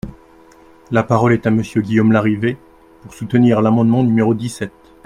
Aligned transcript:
La 0.89 1.03
parole 1.03 1.31
est 1.31 1.45
à 1.45 1.51
Monsieur 1.51 1.83
Guillaume 1.83 2.11
Larrivé, 2.11 2.57
pour 3.03 3.13
soutenir 3.13 3.61
l’amendement 3.61 4.01
numéro 4.01 4.33
dix-sept. 4.33 4.73